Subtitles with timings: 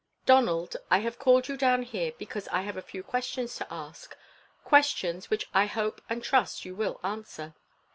[0.25, 4.17] "Donald, I have called you down here because I have a few questions to ask
[4.63, 7.53] questions which I hope and trust you will answer.